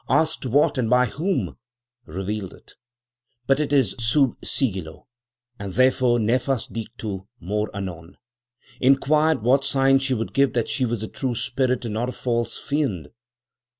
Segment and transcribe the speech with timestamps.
[0.09, 1.57] Asked what, and by whom?
[2.07, 2.73] Revealed it;
[3.45, 5.05] but it is sub sigillo,
[5.59, 8.17] and therefore nefas dictu; more anon.
[8.79, 12.13] Inquired, what sign she could give that she was a true spirit and not a
[12.13, 13.09] false fiend?